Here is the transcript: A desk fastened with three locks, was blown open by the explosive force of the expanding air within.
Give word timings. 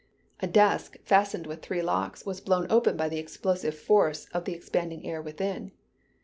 A 0.41 0.47
desk 0.47 0.97
fastened 1.03 1.45
with 1.45 1.61
three 1.61 1.83
locks, 1.83 2.25
was 2.25 2.41
blown 2.41 2.65
open 2.71 2.97
by 2.97 3.07
the 3.07 3.19
explosive 3.19 3.77
force 3.77 4.25
of 4.33 4.45
the 4.45 4.53
expanding 4.55 5.05
air 5.05 5.21
within. 5.21 5.73